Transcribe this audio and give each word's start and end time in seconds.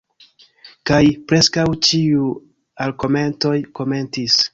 Kaj 0.91 1.01
preskaŭ 1.31 1.65
ĉiuj 1.87 2.31
alkomentoj 2.87 3.53
komentis: 3.81 4.39